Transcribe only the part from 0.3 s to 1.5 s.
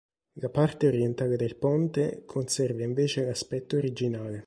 La parte orientale